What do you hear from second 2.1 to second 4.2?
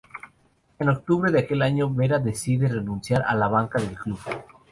decide renunciar a la banca del club.